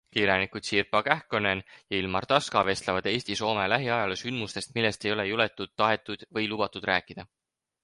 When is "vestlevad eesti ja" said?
2.71-3.41